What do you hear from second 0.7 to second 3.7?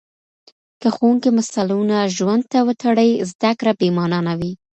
که ښوونکی مثالونه ژوند ته وتړي، زده